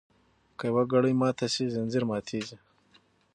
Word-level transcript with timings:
که 0.57 0.63
یوه 0.71 0.83
کړۍ 0.91 1.13
ماته 1.21 1.47
شي 1.53 1.65
ځنځیر 1.75 2.03
ماتیږي. 2.09 2.57